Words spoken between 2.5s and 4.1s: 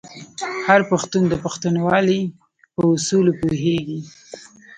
په اصولو پوهیږي.